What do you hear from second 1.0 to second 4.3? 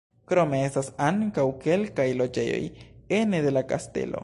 ankaŭ kelkaj loĝejoj ene de la kastelo.